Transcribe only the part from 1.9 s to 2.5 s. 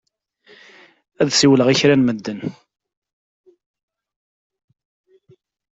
n medden.